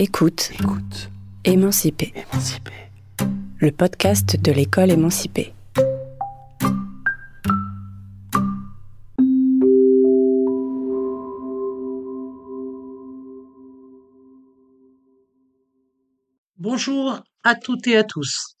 Écoute. 0.00 0.52
Écoute. 0.54 1.10
Émancipé. 1.42 2.12
Émancipé. 2.14 2.70
Le 3.58 3.72
podcast 3.72 4.40
de 4.40 4.52
l'école 4.52 4.92
émancipée. 4.92 5.52
Bonjour 16.58 17.20
à 17.42 17.56
toutes 17.56 17.88
et 17.88 17.96
à 17.96 18.04
tous. 18.04 18.54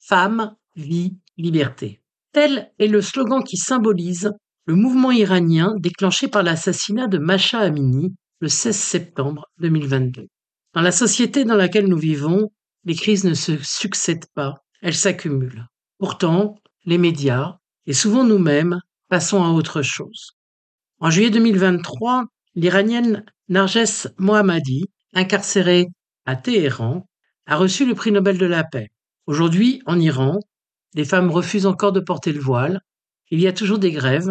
Femme, 0.00 0.56
vie, 0.76 1.18
liberté. 1.36 2.00
Tel 2.32 2.72
est 2.78 2.86
le 2.86 3.02
slogan 3.02 3.44
qui 3.44 3.58
symbolise 3.58 4.32
le 4.64 4.76
mouvement 4.76 5.10
iranien 5.10 5.74
déclenché 5.76 6.26
par 6.26 6.42
l'assassinat 6.42 7.06
de 7.06 7.18
Masha 7.18 7.58
Amini 7.58 8.14
le 8.40 8.48
16 8.48 8.74
septembre 8.74 9.44
2022. 9.58 10.26
Dans 10.78 10.84
la 10.84 10.92
société 10.92 11.44
dans 11.44 11.56
laquelle 11.56 11.88
nous 11.88 11.98
vivons, 11.98 12.52
les 12.84 12.94
crises 12.94 13.24
ne 13.24 13.34
se 13.34 13.60
succèdent 13.64 14.30
pas, 14.32 14.54
elles 14.80 14.94
s'accumulent. 14.94 15.66
Pourtant, 15.98 16.54
les 16.84 16.98
médias, 16.98 17.56
et 17.86 17.92
souvent 17.92 18.22
nous-mêmes, 18.22 18.78
passons 19.08 19.42
à 19.42 19.48
autre 19.48 19.82
chose. 19.82 20.36
En 21.00 21.10
juillet 21.10 21.30
2023, 21.30 22.26
l'Iranienne 22.54 23.24
Narges 23.48 24.06
Mohammadi, 24.18 24.84
incarcérée 25.14 25.88
à 26.26 26.36
Téhéran, 26.36 27.08
a 27.46 27.56
reçu 27.56 27.84
le 27.84 27.96
prix 27.96 28.12
Nobel 28.12 28.38
de 28.38 28.46
la 28.46 28.62
paix. 28.62 28.86
Aujourd'hui, 29.26 29.82
en 29.84 29.98
Iran, 29.98 30.38
les 30.94 31.04
femmes 31.04 31.32
refusent 31.32 31.66
encore 31.66 31.90
de 31.90 31.98
porter 31.98 32.32
le 32.32 32.38
voile. 32.38 32.82
Il 33.32 33.40
y 33.40 33.48
a 33.48 33.52
toujours 33.52 33.80
des 33.80 33.90
grèves, 33.90 34.30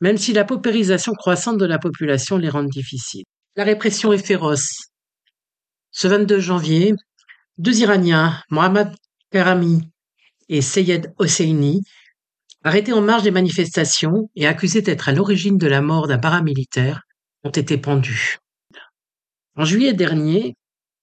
même 0.00 0.16
si 0.16 0.32
la 0.32 0.44
paupérisation 0.44 1.14
croissante 1.14 1.58
de 1.58 1.66
la 1.66 1.80
population 1.80 2.36
les 2.36 2.50
rend 2.50 2.62
difficiles. 2.62 3.24
La 3.56 3.64
répression 3.64 4.12
est 4.12 4.24
féroce. 4.24 4.92
Ce 5.90 6.06
22 6.06 6.38
janvier, 6.38 6.94
deux 7.56 7.80
Iraniens, 7.80 8.40
Mohammad 8.50 8.94
Karami 9.30 9.82
et 10.48 10.60
Seyed 10.60 11.12
Hosseini, 11.18 11.82
arrêtés 12.62 12.92
en 12.92 13.00
marge 13.00 13.22
des 13.22 13.30
manifestations 13.30 14.30
et 14.36 14.46
accusés 14.46 14.82
d'être 14.82 15.08
à 15.08 15.12
l'origine 15.12 15.58
de 15.58 15.66
la 15.66 15.80
mort 15.80 16.06
d'un 16.06 16.18
paramilitaire, 16.18 17.02
ont 17.42 17.50
été 17.50 17.78
pendus. 17.78 18.38
En 19.56 19.64
juillet 19.64 19.94
dernier, 19.94 20.56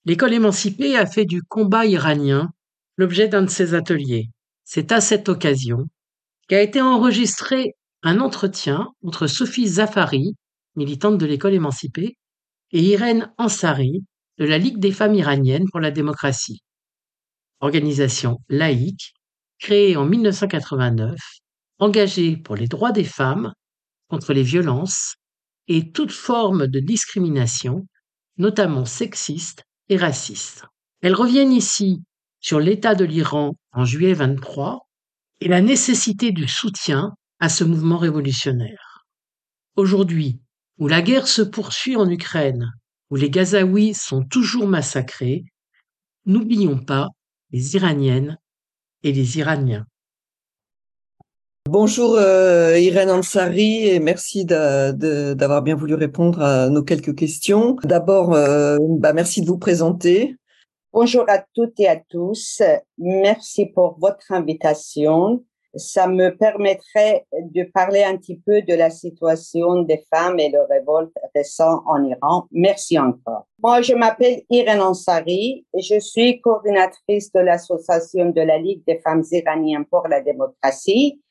l'école 0.06 0.34
émancipée 0.34 0.98
a 0.98 1.06
fait 1.06 1.26
du 1.26 1.42
combat 1.42 1.86
iranien 1.86 2.52
l'objet 2.98 3.28
d'un 3.28 3.42
de 3.42 3.50
ses 3.50 3.74
ateliers. 3.74 4.30
C'est 4.64 4.92
à 4.92 5.02
cette 5.02 5.30
occasion 5.30 5.88
qu'a 6.48 6.62
été 6.62 6.82
enregistré 6.82 7.74
un 8.04 8.20
entretien 8.20 8.88
entre 9.04 9.28
Sophie 9.28 9.68
Zafari, 9.68 10.36
militante 10.76 11.18
de 11.18 11.26
l'école 11.26 11.56
émancipée, 11.56 12.18
et 12.72 12.82
Irène 12.82 13.34
Ansari 13.38 14.04
de 14.38 14.46
la 14.46 14.58
Ligue 14.58 14.80
des 14.80 14.92
femmes 14.92 15.16
iraniennes 15.16 15.70
pour 15.70 15.80
la 15.80 15.92
démocratie, 15.92 16.62
organisation 17.60 18.40
laïque 18.50 19.14
créée 19.60 19.96
en 19.96 20.06
1989, 20.06 21.18
engagée 21.80 22.38
pour 22.38 22.56
les 22.56 22.68
droits 22.68 22.92
des 22.92 23.04
femmes, 23.04 23.54
contre 24.08 24.34
les 24.34 24.44
violences 24.44 25.16
et 25.68 25.92
toute 25.92 26.12
forme 26.12 26.68
de 26.68 26.80
discrimination, 26.80 27.88
notamment 28.38 28.86
sexiste 28.86 29.64
et 29.90 29.98
raciste. 29.98 30.66
Elles 31.02 31.16
reviennent 31.16 31.54
ici 31.54 32.04
sur 32.40 32.60
l'état 32.60 32.96
de 32.96 33.06
l'Iran 33.06 33.56
en 33.72 33.86
juillet 33.86 34.14
23 34.14 34.88
et 35.42 35.48
la 35.48 35.62
nécessité 35.62 36.32
du 36.32 36.48
soutien 36.48 37.14
à 37.40 37.50
ce 37.50 37.64
mouvement 37.64 37.98
révolutionnaire. 37.98 39.06
Aujourd'hui, 39.76 40.40
où 40.78 40.88
la 40.88 41.02
guerre 41.02 41.28
se 41.28 41.42
poursuit 41.42 41.96
en 41.96 42.10
Ukraine, 42.10 42.72
où 43.16 43.18
les 43.18 43.30
Gazaouis 43.30 43.94
sont 43.94 44.26
toujours 44.26 44.68
massacrés, 44.68 45.46
n'oublions 46.26 46.78
pas 46.78 47.08
les 47.50 47.76
Iraniennes 47.78 48.38
et 49.04 49.14
les 49.14 49.38
Iraniens. 49.38 49.86
Bonjour 51.70 52.16
euh, 52.18 52.78
Irène 52.78 53.10
Ansari 53.10 53.88
et 53.88 54.02
merci 54.02 54.44
d'avoir 54.44 55.62
bien 55.62 55.76
voulu 55.76 55.94
répondre 55.94 56.42
à 56.42 56.68
nos 56.70 56.84
quelques 56.84 57.16
questions. 57.16 57.78
D'abord, 57.86 58.34
euh, 58.34 58.78
bah, 58.82 59.14
merci 59.14 59.42
de 59.42 59.48
vous 59.48 59.60
présenter. 59.60 60.36
Bonjour 60.92 61.24
à 61.30 61.42
toutes 61.54 61.80
et 61.80 61.88
à 61.88 61.96
tous. 61.96 62.62
Merci 62.98 63.68
pour 63.68 63.98
votre 63.98 64.34
invitation 64.34 65.42
ça 65.76 66.08
me 66.08 66.36
permettrait 66.36 67.26
de 67.34 67.64
parler 67.64 68.04
un 68.04 68.18
petit 68.18 68.38
peu 68.38 68.62
de 68.62 68.74
la 68.74 68.90
situation 68.90 69.82
des 69.84 70.04
femmes 70.14 70.40
et 70.40 70.50
le 70.50 70.62
révolte 70.70 71.14
récent 71.36 71.84
en 71.86 72.04
Iran. 72.04 72.48
Merci 72.52 72.98
encore. 72.98 73.48
Moi, 73.62 73.82
je 73.82 73.94
m'appelle 73.94 74.42
Irène 74.50 74.82
Ansari 74.82 75.66
et 75.74 75.82
je 75.82 76.00
suis 76.00 76.42
coordinatrice 76.42 77.32
de 77.32 77.40
l'association 77.40 78.30
de 78.30 78.42
la 78.42 78.58
Ligue 78.58 78.84
des 78.88 79.00
femmes 79.00 79.24
iraniennes 79.32 79.86
pour 79.86 80.08
la 80.08 80.22
démocratie, 80.22 81.22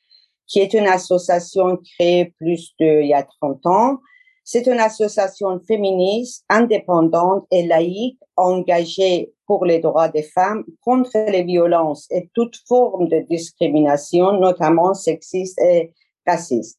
qui 0.46 0.60
est 0.60 0.74
une 0.74 0.86
association 0.86 1.78
créée 1.78 2.34
plus 2.38 2.74
de 2.78 3.02
il 3.02 3.08
y 3.08 3.14
a 3.14 3.22
30 3.22 3.66
ans. 3.66 3.98
C'est 4.46 4.66
une 4.66 4.78
association 4.78 5.58
féministe, 5.66 6.44
indépendante 6.50 7.46
et 7.50 7.66
laïque 7.66 8.20
engagée 8.36 9.32
pour 9.46 9.64
les 9.64 9.78
droits 9.78 10.08
des 10.08 10.22
femmes, 10.22 10.64
contre 10.82 11.30
les 11.30 11.44
violences 11.44 12.06
et 12.10 12.30
toute 12.34 12.56
forme 12.68 13.08
de 13.08 13.20
discrimination, 13.20 14.38
notamment 14.38 14.92
sexiste 14.92 15.58
et 15.60 15.94
raciste. 16.26 16.78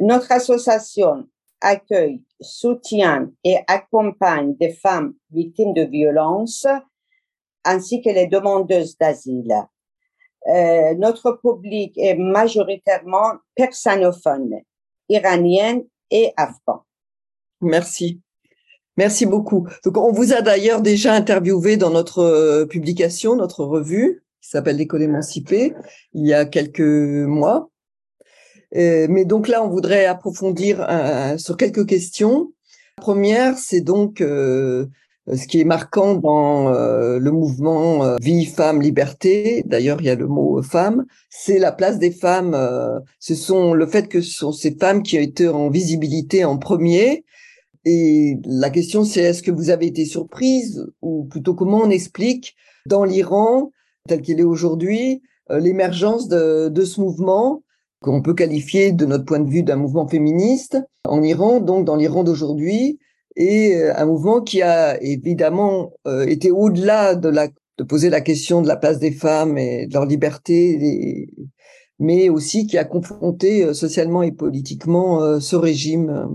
Notre 0.00 0.32
association 0.32 1.28
accueille, 1.60 2.22
soutient 2.40 3.30
et 3.44 3.58
accompagne 3.68 4.56
des 4.56 4.72
femmes 4.72 5.14
victimes 5.30 5.74
de 5.74 5.82
violences 5.82 6.66
ainsi 7.64 8.02
que 8.02 8.10
les 8.10 8.26
demandeuses 8.26 8.96
d'asile. 8.98 9.54
Euh, 10.48 10.94
notre 10.94 11.32
public 11.32 11.96
est 11.98 12.14
majoritairement 12.14 13.34
persanophone, 13.54 14.62
iranien 15.08 15.82
et 16.10 16.32
afghan. 16.36 16.84
Merci. 17.60 18.20
Merci 18.96 19.26
beaucoup. 19.26 19.66
Donc, 19.84 19.96
on 19.96 20.12
vous 20.12 20.32
a 20.32 20.42
d'ailleurs 20.42 20.82
déjà 20.82 21.14
interviewé 21.14 21.76
dans 21.76 21.90
notre 21.90 22.18
euh, 22.18 22.66
publication, 22.66 23.36
notre 23.36 23.64
revue, 23.64 24.24
qui 24.42 24.50
s'appelle 24.50 24.76
L'école 24.76 25.02
émancipée, 25.02 25.74
il 26.12 26.26
y 26.26 26.34
a 26.34 26.44
quelques 26.44 26.80
mois. 26.80 27.70
Euh, 28.76 29.06
mais 29.08 29.24
donc 29.24 29.48
là, 29.48 29.64
on 29.64 29.68
voudrait 29.68 30.06
approfondir 30.06 30.86
euh, 30.88 31.38
sur 31.38 31.56
quelques 31.56 31.86
questions. 31.86 32.52
La 32.98 33.02
première, 33.02 33.58
c'est 33.58 33.80
donc 33.80 34.22
ce 35.34 35.46
qui 35.46 35.60
est 35.60 35.64
marquant 35.64 36.14
dans 36.14 36.70
le 36.70 37.30
mouvement 37.30 38.16
Vie, 38.20 38.46
Femme, 38.46 38.80
Liberté. 38.80 39.62
D'ailleurs, 39.66 40.00
il 40.00 40.06
y 40.06 40.10
a 40.10 40.14
le 40.14 40.26
mot 40.26 40.62
femme. 40.62 41.04
C'est 41.28 41.58
la 41.58 41.72
place 41.72 41.98
des 41.98 42.10
femmes. 42.10 42.56
ce 43.18 43.34
sont 43.34 43.74
le 43.74 43.86
fait 43.86 44.08
que 44.08 44.20
ce 44.20 44.32
sont 44.32 44.52
ces 44.52 44.74
femmes 44.74 45.02
qui 45.02 45.18
ont 45.18 45.22
été 45.22 45.48
en 45.48 45.70
visibilité 45.70 46.44
en 46.44 46.58
premier 46.58 47.24
et 47.84 48.38
la 48.44 48.70
question, 48.70 49.04
c'est 49.04 49.22
est-ce 49.22 49.42
que 49.42 49.50
vous 49.50 49.70
avez 49.70 49.86
été 49.86 50.04
surprise 50.04 50.86
ou 51.00 51.24
plutôt 51.24 51.54
comment 51.54 51.78
on 51.78 51.90
explique 51.90 52.56
dans 52.86 53.04
l'Iran, 53.04 53.72
tel 54.08 54.20
qu'il 54.20 54.40
est 54.40 54.44
aujourd'hui, 54.44 55.22
euh, 55.50 55.58
l'émergence 55.60 56.28
de, 56.28 56.68
de, 56.68 56.84
ce 56.84 57.00
mouvement 57.00 57.62
qu'on 58.02 58.22
peut 58.22 58.34
qualifier 58.34 58.92
de 58.92 59.06
notre 59.06 59.24
point 59.24 59.40
de 59.40 59.50
vue 59.50 59.62
d'un 59.62 59.76
mouvement 59.76 60.06
féministe 60.06 60.78
en 61.04 61.22
Iran, 61.22 61.60
donc 61.60 61.84
dans 61.84 61.96
l'Iran 61.96 62.24
d'aujourd'hui, 62.24 62.98
et 63.40 63.74
euh, 63.76 63.92
un 63.96 64.06
mouvement 64.06 64.40
qui 64.40 64.62
a 64.62 65.02
évidemment 65.02 65.92
euh, 66.06 66.26
été 66.26 66.50
au-delà 66.50 67.14
de, 67.14 67.30
de 67.30 67.84
poser 67.84 68.10
la 68.10 68.20
question 68.20 68.62
de 68.62 68.68
la 68.68 68.76
place 68.76 68.98
des 68.98 69.12
femmes 69.12 69.58
et 69.58 69.86
de 69.86 69.94
leur 69.94 70.06
liberté, 70.06 71.28
mais 71.98 72.28
aussi 72.28 72.66
qui 72.66 72.78
a 72.78 72.84
confronté 72.84 73.74
socialement 73.74 74.22
et 74.22 74.32
politiquement 74.32 75.40
ce 75.40 75.56
régime 75.56 76.28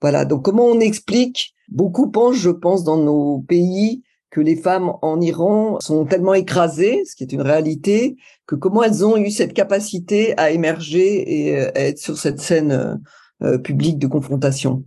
voilà. 0.00 0.24
Donc, 0.24 0.44
comment 0.44 0.66
on 0.66 0.80
explique 0.80 1.54
Beaucoup 1.68 2.10
pensent, 2.10 2.36
je 2.36 2.50
pense, 2.50 2.84
dans 2.84 2.98
nos 2.98 3.40
pays, 3.40 4.02
que 4.30 4.40
les 4.40 4.56
femmes 4.56 4.92
en 5.02 5.20
Iran 5.20 5.78
sont 5.80 6.04
tellement 6.04 6.34
écrasées, 6.34 7.02
ce 7.06 7.16
qui 7.16 7.24
est 7.24 7.32
une 7.32 7.40
réalité, 7.40 8.16
que 8.46 8.54
comment 8.54 8.82
elles 8.82 9.04
ont 9.04 9.16
eu 9.16 9.30
cette 9.30 9.54
capacité 9.54 10.38
à 10.38 10.50
émerger 10.50 11.46
et 11.46 11.58
euh, 11.58 11.70
à 11.74 11.80
être 11.80 11.98
sur 11.98 12.18
cette 12.18 12.40
scène 12.40 12.72
euh, 12.72 12.94
euh, 13.42 13.58
publique 13.58 13.98
de 13.98 14.06
confrontation? 14.06 14.84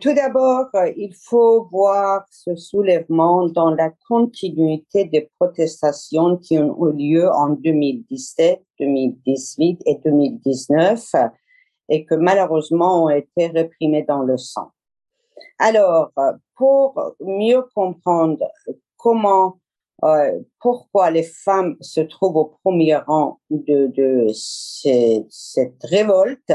Tout 0.00 0.14
d'abord, 0.14 0.66
il 0.96 1.12
faut 1.14 1.64
voir 1.64 2.24
ce 2.30 2.54
soulèvement 2.54 3.48
dans 3.48 3.70
la 3.70 3.90
continuité 4.08 5.06
des 5.06 5.28
protestations 5.38 6.36
qui 6.36 6.58
ont 6.58 6.76
eu 6.88 6.92
lieu 6.92 7.28
en 7.28 7.50
2017, 7.50 8.62
2018 8.78 9.82
et 9.86 9.96
2019 10.04 11.14
et 11.88 12.04
que 12.04 12.14
malheureusement 12.14 13.04
ont 13.04 13.10
été 13.10 13.48
réprimés 13.48 14.04
dans 14.04 14.22
le 14.22 14.36
sang. 14.36 14.70
Alors, 15.58 16.12
pour 16.56 17.16
mieux 17.20 17.62
comprendre 17.74 18.46
comment, 18.96 19.58
euh, 20.04 20.40
pourquoi 20.60 21.10
les 21.10 21.24
femmes 21.24 21.76
se 21.80 22.00
trouvent 22.00 22.36
au 22.36 22.56
premier 22.62 22.96
rang 22.96 23.40
de, 23.50 23.88
de 23.88 24.28
cette 24.32 25.82
révolte, 25.82 26.52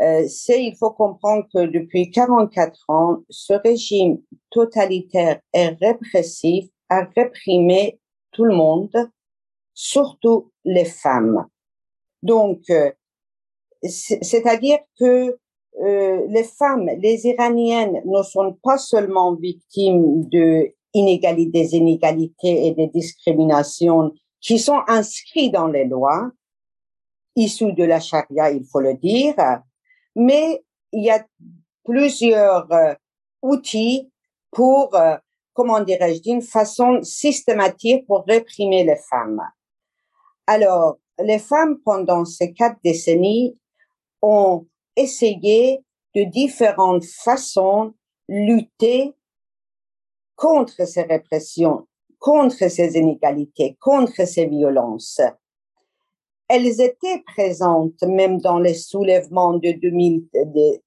euh, 0.00 0.26
c'est 0.28 0.64
il 0.64 0.76
faut 0.76 0.92
comprendre 0.92 1.46
que 1.52 1.66
depuis 1.66 2.10
44 2.10 2.88
ans, 2.88 3.18
ce 3.28 3.52
régime 3.52 4.18
totalitaire 4.50 5.40
et 5.52 5.68
répressif 5.68 6.66
a 6.88 7.04
réprimé 7.16 8.00
tout 8.32 8.44
le 8.44 8.54
monde, 8.54 9.10
surtout 9.74 10.52
les 10.64 10.86
femmes. 10.86 11.46
Donc, 12.22 12.62
euh, 12.70 12.90
c'est-à-dire 13.82 14.78
que 14.98 15.38
euh, 15.82 16.26
les 16.28 16.44
femmes, 16.44 16.90
les 16.98 17.26
Iraniennes 17.26 18.02
ne 18.04 18.22
sont 18.22 18.56
pas 18.62 18.78
seulement 18.78 19.34
victimes 19.34 20.28
de 20.28 20.72
inégalités, 20.92 21.50
des 21.50 21.76
inégalités 21.76 22.66
et 22.66 22.72
des 22.72 22.88
discriminations 22.88 24.12
qui 24.40 24.58
sont 24.58 24.80
inscrites 24.88 25.52
dans 25.52 25.68
les 25.68 25.84
lois, 25.84 26.30
issues 27.36 27.72
de 27.72 27.84
la 27.84 28.00
charia, 28.00 28.50
il 28.50 28.64
faut 28.64 28.80
le 28.80 28.94
dire, 28.94 29.34
mais 30.16 30.62
il 30.92 31.04
y 31.04 31.10
a 31.10 31.24
plusieurs 31.84 32.70
euh, 32.72 32.94
outils 33.42 34.10
pour, 34.50 34.94
euh, 34.94 35.16
comment 35.52 35.80
dirais-je, 35.80 36.22
d'une 36.22 36.42
façon 36.42 37.02
systématique 37.02 38.06
pour 38.06 38.24
réprimer 38.26 38.84
les 38.84 38.96
femmes. 38.96 39.42
Alors, 40.46 40.98
les 41.18 41.38
femmes, 41.38 41.78
pendant 41.84 42.24
ces 42.24 42.52
quatre 42.52 42.78
décennies, 42.82 43.56
ont 44.22 44.66
essayé 44.96 45.82
de 46.14 46.24
différentes 46.24 47.04
façons 47.04 47.94
lutter 48.28 49.14
contre 50.36 50.86
ces 50.86 51.02
répressions, 51.02 51.86
contre 52.18 52.68
ces 52.68 52.96
inégalités, 52.96 53.76
contre 53.80 54.26
ces 54.26 54.46
violences. 54.46 55.20
Elles 56.52 56.80
étaient 56.80 57.22
présentes 57.26 58.02
même 58.02 58.40
dans 58.40 58.58
les 58.58 58.74
soulèvements 58.74 59.52
de, 59.52 59.70
2000, 59.70 60.24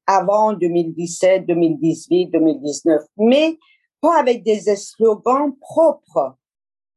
avant 0.06 0.52
2017, 0.52 1.46
2018, 1.46 2.32
2019, 2.32 3.02
mais 3.16 3.58
pas 4.02 4.20
avec 4.20 4.44
des 4.44 4.60
slogans 4.76 5.56
propres 5.62 6.36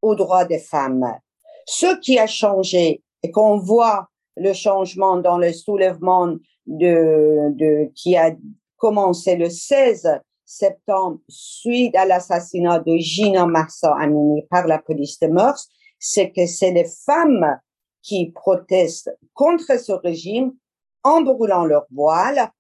aux 0.03 0.17
droits 0.17 0.45
des 0.45 0.59
femmes. 0.59 1.07
Ce 1.65 1.97
qui 2.01 2.19
a 2.19 2.27
changé 2.27 3.05
et 3.23 3.31
qu'on 3.31 3.59
voit 3.59 4.09
le 4.37 4.53
changement 4.53 5.17
dans 5.17 5.39
le 5.39 5.53
soulèvement 5.53 6.35
de, 6.67 7.53
de, 7.55 7.93
qui 7.95 8.17
a 8.17 8.35
commencé 8.79 9.37
le 9.37 9.49
16 9.49 10.09
septembre 10.45 11.21
suite 11.29 11.95
à 11.95 12.05
l'assassinat 12.05 12.81
de 12.81 12.97
Gina 12.97 13.47
Marsa 13.47 13.95
Amini 13.97 14.43
par 14.51 14.67
la 14.67 14.81
police 14.81 15.21
de 15.21 15.29
mœurs, 15.29 15.69
c'est 16.01 16.33
que 16.33 16.47
c'est 16.47 16.73
les 16.73 16.89
femmes 17.05 17.61
qui 18.07 18.31
protestent 18.31 19.11
contre 19.35 19.81
ce 19.81 19.93
régime 19.93 20.55
en 21.03 21.23
brûlant 21.23 21.65
leur 21.65 21.87
voile, 21.91 22.53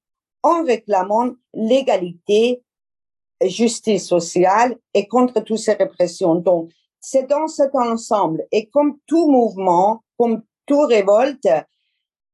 en 0.42 0.64
réclamant 0.64 1.30
l'égalité, 1.54 2.62
justice 3.40 4.08
sociale 4.08 4.76
et 4.92 5.06
contre 5.06 5.40
toutes 5.40 5.58
ces 5.58 5.74
répressions. 5.74 6.34
Donc, 6.34 6.72
c'est 7.00 7.28
dans 7.28 7.46
cet 7.46 7.76
ensemble 7.76 8.44
et 8.50 8.66
comme 8.66 8.98
tout 9.06 9.30
mouvement, 9.30 10.02
comme 10.18 10.42
tout 10.66 10.80
révolte, 10.80 11.48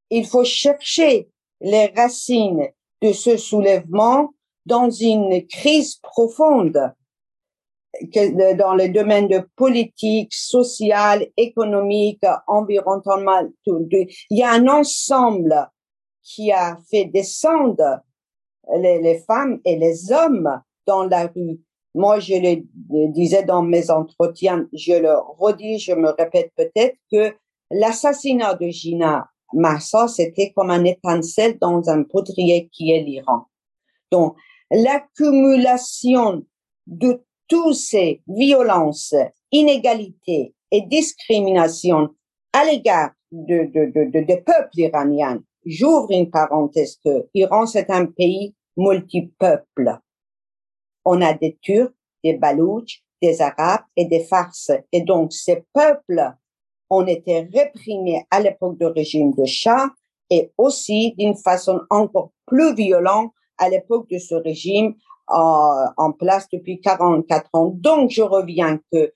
il 0.08 0.26
faut 0.26 0.44
chercher 0.44 1.28
les 1.60 1.92
racines 1.94 2.66
de 3.02 3.12
ce 3.12 3.36
soulèvement 3.36 4.30
dans 4.64 4.88
une 4.88 5.46
crise 5.46 5.96
profonde 5.96 6.94
dans 8.58 8.74
les 8.74 8.88
domaines 8.88 9.28
de 9.28 9.46
politique, 9.56 10.32
social, 10.32 11.26
économique, 11.36 12.22
environnemental. 12.46 13.50
Il 13.66 14.08
y 14.30 14.42
a 14.42 14.52
un 14.52 14.66
ensemble 14.68 15.68
qui 16.22 16.52
a 16.52 16.78
fait 16.90 17.06
descendre 17.06 18.00
les, 18.76 19.00
les 19.00 19.18
femmes 19.18 19.60
et 19.64 19.76
les 19.76 20.10
hommes 20.12 20.62
dans 20.86 21.04
la 21.04 21.26
rue. 21.26 21.60
Moi, 21.94 22.20
je 22.20 22.34
le 22.34 23.12
disais 23.12 23.44
dans 23.44 23.62
mes 23.62 23.90
entretiens, 23.90 24.66
je 24.72 24.94
le 24.94 25.14
redis, 25.38 25.78
je 25.78 25.92
me 25.92 26.10
répète 26.10 26.50
peut-être 26.56 26.96
que 27.10 27.34
l'assassinat 27.70 28.54
de 28.54 28.68
Gina 28.68 29.28
Massa, 29.52 30.08
c'était 30.08 30.52
comme 30.52 30.70
un 30.70 30.84
étincelle 30.84 31.58
dans 31.58 31.90
un 31.90 32.04
poudrier 32.04 32.70
qui 32.72 32.92
est 32.92 33.02
l'Iran. 33.02 33.46
Donc, 34.10 34.36
l'accumulation 34.70 36.44
de 36.86 37.22
toutes 37.52 37.74
ces 37.74 38.22
violences, 38.26 39.14
inégalités 39.50 40.54
et 40.70 40.80
discriminations 40.80 42.08
à 42.50 42.64
l'égard 42.64 43.10
de, 43.30 43.64
de, 43.66 43.92
de, 43.92 44.24
de, 44.24 44.34
peuples 44.36 44.78
iraniens. 44.78 45.42
J'ouvre 45.66 46.12
une 46.12 46.30
parenthèse 46.30 46.96
que 47.04 47.28
l'Iran, 47.34 47.66
c'est 47.66 47.90
un 47.90 48.06
pays 48.06 48.54
multipeuple. 48.78 49.98
On 51.04 51.20
a 51.20 51.34
des 51.34 51.58
Turcs, 51.60 51.92
des 52.24 52.32
Balouches, 52.32 53.02
des 53.20 53.42
Arabes 53.42 53.84
et 53.96 54.06
des 54.06 54.24
Farses. 54.24 54.72
Et 54.90 55.02
donc, 55.02 55.34
ces 55.34 55.62
peuples 55.74 56.32
ont 56.88 57.06
été 57.06 57.40
réprimés 57.52 58.24
à 58.30 58.40
l'époque 58.40 58.78
du 58.78 58.86
régime 58.86 59.34
de 59.34 59.44
Shah 59.44 59.90
et 60.30 60.50
aussi 60.56 61.14
d'une 61.18 61.36
façon 61.36 61.82
encore 61.90 62.30
plus 62.46 62.74
violente 62.74 63.30
à 63.58 63.68
l'époque 63.68 64.08
de 64.08 64.18
ce 64.18 64.36
régime 64.36 64.94
en, 65.32 66.12
place 66.12 66.46
depuis 66.52 66.80
44 66.80 67.50
ans. 67.54 67.72
Donc, 67.74 68.10
je 68.10 68.22
reviens 68.22 68.78
que 68.92 69.12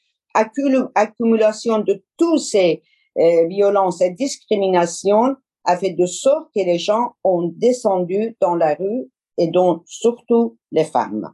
accumulation 0.95 1.79
de 1.79 2.03
tous 2.19 2.39
ces 2.39 2.83
euh, 3.19 3.47
violences 3.47 4.01
et 4.01 4.11
discriminations 4.11 5.37
a 5.65 5.77
fait 5.77 5.93
de 5.93 6.07
sorte 6.07 6.49
que 6.55 6.61
les 6.61 6.79
gens 6.79 7.15
ont 7.25 7.51
descendu 7.57 8.37
dans 8.41 8.55
la 8.55 8.75
rue 8.75 9.11
et 9.39 9.49
donc 9.49 9.83
surtout 9.87 10.59
les 10.73 10.85
femmes. 10.85 11.33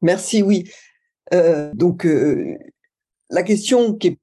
Merci, 0.00 0.42
oui. 0.42 0.64
Euh, 1.34 1.72
donc, 1.74 2.06
euh, 2.06 2.56
la 3.30 3.42
question 3.42 3.94
qui 3.94 4.18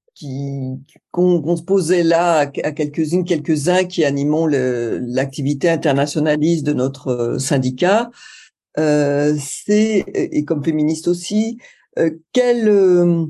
qu'on 1.11 1.55
se 1.55 1.63
posait 1.63 2.03
là 2.03 2.39
à 2.39 2.71
quelques-unes, 2.71 3.23
quelques-uns 3.23 3.85
qui 3.85 4.03
animons 4.03 4.47
l'activité 4.47 5.69
internationaliste 5.69 6.65
de 6.65 6.73
notre 6.73 7.07
euh, 7.09 7.39
syndicat, 7.39 8.11
c'est 9.37 10.05
et 10.13 10.45
comme 10.45 10.63
féministe 10.63 11.07
aussi, 11.07 11.57
euh, 11.97 12.11
quelle 12.33 12.67
euh, 12.67 13.25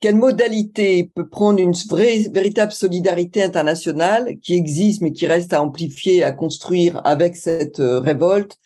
quelle 0.00 0.16
modalité 0.16 1.10
peut 1.14 1.28
prendre 1.28 1.60
une 1.60 1.72
vraie 1.88 2.28
véritable 2.30 2.72
solidarité 2.72 3.42
internationale 3.42 4.36
qui 4.42 4.54
existe 4.54 5.00
mais 5.00 5.12
qui 5.12 5.26
reste 5.26 5.54
à 5.54 5.62
amplifier, 5.62 6.22
à 6.22 6.32
construire 6.32 7.00
avec 7.06 7.36
cette 7.36 7.78
révolte? 7.78 8.58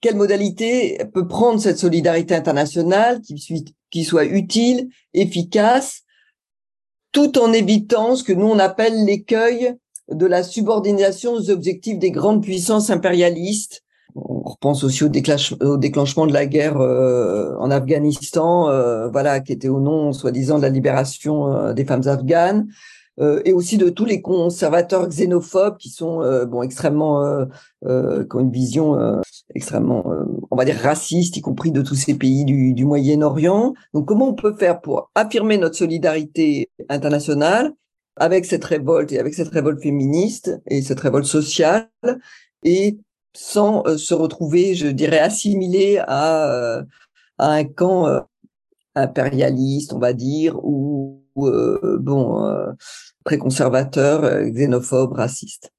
Quelle 0.00 0.16
modalité 0.16 0.98
peut 1.12 1.28
prendre 1.28 1.60
cette 1.60 1.78
solidarité 1.78 2.34
internationale 2.34 3.20
qui, 3.20 3.64
qui 3.90 4.04
soit 4.04 4.24
utile, 4.24 4.88
efficace, 5.12 6.02
tout 7.12 7.38
en 7.38 7.52
évitant 7.52 8.16
ce 8.16 8.24
que 8.24 8.32
nous 8.32 8.46
on 8.46 8.58
appelle 8.58 9.04
l'écueil 9.04 9.74
de 10.10 10.26
la 10.26 10.42
subordination 10.42 11.32
aux 11.32 11.50
objectifs 11.50 11.98
des 11.98 12.10
grandes 12.10 12.42
puissances 12.42 12.90
impérialistes. 12.90 13.82
On 14.16 14.48
repense 14.48 14.82
aussi 14.82 15.04
au, 15.04 15.08
déclenchement 15.08 16.26
de 16.26 16.32
la 16.32 16.46
guerre 16.46 16.80
euh, 16.80 17.54
en 17.58 17.70
Afghanistan, 17.70 18.70
euh, 18.70 19.08
voilà, 19.08 19.40
qui 19.40 19.52
était 19.52 19.68
au 19.68 19.78
nom, 19.78 20.12
soi-disant, 20.12 20.56
de 20.56 20.62
la 20.62 20.70
libération 20.70 21.52
euh, 21.52 21.72
des 21.74 21.84
femmes 21.84 22.06
afghanes. 22.06 22.66
Euh, 23.18 23.40
et 23.44 23.52
aussi 23.52 23.78
de 23.78 23.88
tous 23.88 24.04
les 24.04 24.20
conservateurs 24.20 25.08
xénophobes 25.08 25.78
qui 25.78 25.88
sont 25.88 26.20
euh, 26.22 26.44
bon 26.44 26.62
extrêmement 26.62 27.46
qui 27.82 28.36
ont 28.36 28.40
une 28.40 28.50
vision 28.50 29.22
extrêmement 29.54 30.04
on 30.50 30.56
va 30.56 30.66
dire 30.66 30.76
raciste 30.76 31.36
y 31.38 31.40
compris 31.40 31.70
de 31.70 31.80
tous 31.80 31.94
ces 31.94 32.14
pays 32.14 32.44
du, 32.44 32.74
du 32.74 32.84
Moyen-Orient 32.84 33.72
donc 33.94 34.06
comment 34.06 34.28
on 34.28 34.34
peut 34.34 34.54
faire 34.54 34.82
pour 34.82 35.10
affirmer 35.14 35.56
notre 35.56 35.76
solidarité 35.76 36.68
internationale 36.90 37.72
avec 38.16 38.44
cette 38.44 38.64
révolte 38.64 39.12
et 39.12 39.18
avec 39.18 39.32
cette 39.32 39.48
révolte 39.48 39.80
féministe 39.80 40.60
et 40.66 40.82
cette 40.82 41.00
révolte 41.00 41.24
sociale 41.24 41.88
et 42.64 42.98
sans 43.36 43.84
se 43.96 44.14
retrouver 44.14 44.74
je 44.74 44.88
dirais 44.88 45.18
assimilé 45.18 45.98
à, 45.98 46.82
à 47.38 47.50
un 47.50 47.64
camp 47.64 48.06
impérialiste 48.94 49.92
on 49.92 49.98
va 49.98 50.12
dire 50.12 50.58
ou 50.64 51.22
euh, 51.38 51.98
bon, 52.00 52.44
euh, 52.46 52.72
très 53.24 53.38
conservateur, 53.38 54.24
euh, 54.24 54.44
xénophobe, 54.48 55.12
raciste 55.12 55.72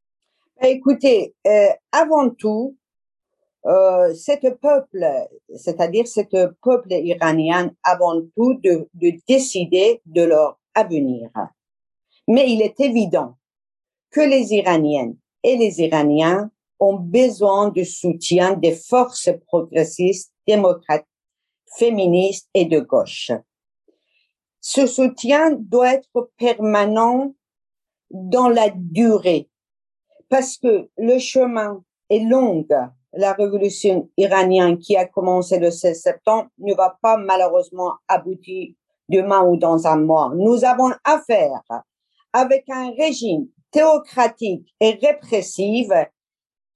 bah, 0.62 0.68
Écoutez, 0.68 1.36
avant 1.92 2.30
tout, 2.30 2.76
euh, 3.66 4.14
cet 4.14 4.42
peuple, 4.62 5.06
c'est-à-dire 5.56 6.08
cet 6.08 6.36
peuple 6.62 6.92
iranien, 6.92 7.72
avant 7.84 8.22
tout 8.36 8.56
de, 8.64 8.88
de, 8.94 9.14
décider 9.28 10.02
de 10.06 10.24
leur 10.24 10.60
avenir. 10.74 11.30
Mais 12.28 12.50
il 12.50 12.62
est 12.62 12.80
évident 12.80 13.36
que 14.12 14.22
les 14.22 14.54
Iraniennes 14.54 15.18
et 15.44 15.58
les 15.58 15.82
Iraniens 15.82 16.52
ont 16.80 16.96
besoin 16.96 17.70
de 17.70 17.84
soutien 17.84 18.54
des 18.54 18.76
forces 18.76 19.30
progressistes, 19.48 20.34
démocrates, 20.48 21.08
féministes 21.78 22.50
et 22.54 22.66
de 22.66 22.80
gauche. 22.80 23.32
Ce 24.62 24.86
soutien 24.86 25.52
doit 25.52 25.94
être 25.94 26.32
permanent 26.38 27.34
dans 28.10 28.50
la 28.50 28.70
durée 28.70 29.50
parce 30.30 30.58
que 30.58 30.90
le 30.98 31.20
chemin 31.20 31.84
est 32.10 32.20
long 32.20 32.66
la 33.14 33.34
révolution 33.34 34.10
iranienne 34.18 34.78
qui 34.78 34.96
a 34.96 35.06
commencé 35.06 35.60
le 35.60 35.72
16 35.72 36.02
septembre 36.02 36.50
ne 36.60 36.74
va 36.74 36.98
pas 37.02 37.18
malheureusement 37.18 37.94
aboutir 38.08 38.74
demain 39.10 39.44
ou 39.44 39.58
dans 39.58 39.88
un 39.88 39.98
mois. 39.98 40.32
Nous 40.36 40.64
avons 40.66 40.92
affaire 41.04 41.62
avec 42.34 42.66
un 42.70 42.92
régime 42.92 43.48
théocratique 43.72 44.74
et 44.80 44.92
répressif 45.02 45.88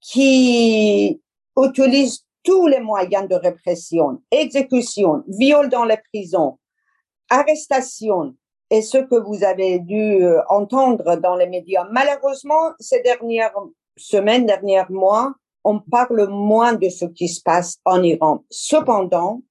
qui 0.02 1.20
utilise 1.56 2.24
tous 2.42 2.66
les 2.66 2.80
moyens 2.80 3.28
de 3.28 3.36
répression, 3.36 4.20
exécution, 4.30 5.22
viol 5.28 5.68
dans 5.68 5.84
les 5.84 5.98
prisons, 6.12 6.58
arrestation, 7.30 8.34
et 8.68 8.82
ce 8.82 8.98
que 8.98 9.16
vous 9.16 9.44
avez 9.44 9.78
dû 9.78 10.24
euh, 10.24 10.40
entendre 10.48 11.16
dans 11.16 11.36
les 11.36 11.46
médias. 11.46 11.86
Malheureusement, 11.92 12.72
ces 12.80 13.02
dernières 13.02 13.54
semaines, 13.96 14.46
derniers 14.46 14.84
mois, 14.88 15.34
on 15.62 15.78
parle 15.78 16.26
moins 16.28 16.72
de 16.72 16.88
ce 16.88 17.04
qui 17.04 17.28
se 17.28 17.42
passe 17.42 17.76
en 17.84 18.02
Iran. 18.02 18.44
Cependant, 18.48 19.42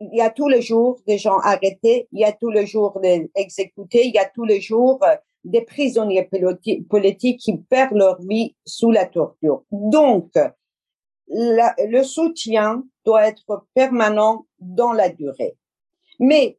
il 0.00 0.16
y 0.16 0.22
a 0.22 0.30
tous 0.30 0.48
les 0.48 0.62
jours 0.62 0.98
des 1.06 1.18
gens 1.18 1.38
arrêtés, 1.40 2.08
il 2.10 2.20
y 2.20 2.24
a 2.24 2.32
tous 2.32 2.48
les 2.48 2.66
jours 2.66 2.98
des 3.00 3.30
exécutés, 3.34 4.06
il 4.06 4.14
y 4.14 4.18
a 4.18 4.24
tous 4.24 4.44
les 4.44 4.62
jours 4.62 4.98
euh, 5.02 5.14
des 5.44 5.62
prisonniers 5.62 6.28
politiques 6.88 7.40
qui 7.40 7.56
perdent 7.58 7.96
leur 7.96 8.20
vie 8.22 8.54
sous 8.64 8.90
la 8.90 9.06
torture. 9.06 9.64
Donc, 9.70 10.32
le 11.28 12.02
soutien 12.02 12.84
doit 13.04 13.26
être 13.26 13.66
permanent 13.74 14.46
dans 14.58 14.92
la 14.92 15.08
durée. 15.08 15.56
Mais 16.18 16.58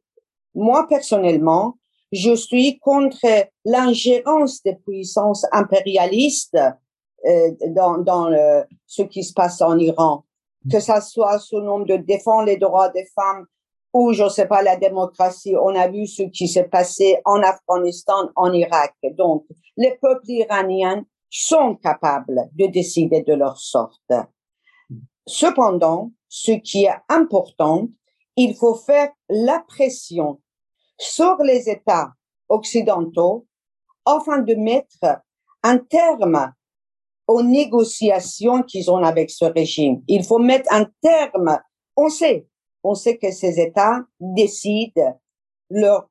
moi, 0.56 0.88
personnellement, 0.88 1.78
je 2.12 2.36
suis 2.36 2.80
contre 2.80 3.26
l'ingérence 3.64 4.64
des 4.64 4.76
puissances 4.76 5.46
impérialistes 5.52 6.58
euh, 7.26 7.52
dans, 7.70 8.30
le, 8.30 8.64
ce 8.86 9.04
qui 9.04 9.24
se 9.24 9.34
passe 9.34 9.62
en 9.62 9.78
Iran, 9.78 10.26
que 10.70 10.80
ça 10.80 11.00
soit 11.02 11.40
sous 11.40 11.62
nom 11.62 11.80
de 11.80 11.96
défendre 11.98 12.46
les 12.46 12.58
droits 12.58 12.90
des 12.90 13.06
femmes 13.16 13.46
ou, 13.94 14.14
je 14.14 14.28
sais 14.30 14.48
pas, 14.48 14.62
la 14.62 14.78
démocratie. 14.78 15.56
On 15.56 15.76
a 15.76 15.88
vu 15.88 16.08
ce 16.08 16.24
qui 16.24 16.48
s'est 16.48 16.70
passé 16.70 17.18
en 17.26 17.42
Afghanistan, 17.42 18.30
en 18.36 18.54
Irak. 18.54 18.96
Donc, 19.18 19.46
les 19.78 19.98
peuples 20.02 20.30
iraniens 20.30 21.04
sont 21.30 21.76
capables 21.76 22.50
de 22.54 22.68
décider 22.68 23.22
de 23.22 23.34
leur 23.34 23.58
sorte. 23.58 24.14
Cependant, 25.26 26.12
ce 26.28 26.52
qui 26.52 26.86
est 26.86 26.96
important, 27.10 27.88
il 28.36 28.56
faut 28.56 28.76
faire 28.76 29.10
la 29.30 29.64
pression 29.68 30.42
sur 30.98 31.38
les 31.44 31.70
États 31.70 32.12
occidentaux 32.50 33.46
afin 34.06 34.40
de 34.40 34.56
mettre 34.56 35.22
un 35.64 35.78
terme 35.78 36.54
aux 37.28 37.44
négociations 37.44 38.64
qu'ils 38.64 38.90
ont 38.92 39.04
avec 39.04 39.30
ce 39.30 39.46
régime. 39.46 40.02
Il 40.08 40.24
faut 40.24 40.40
mettre 40.40 40.72
un 40.74 40.86
terme. 41.02 41.60
On 41.96 42.10
sait, 42.10 42.48
on 42.84 42.96
sait 42.96 43.18
que 43.18 43.32
ces 43.32 43.60
États 43.60 44.02
décident 44.20 45.20
leur 45.70 46.10